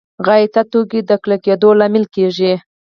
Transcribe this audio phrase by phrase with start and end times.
[0.25, 2.53] غایطه توکو د کلکېدو لامل کېږي.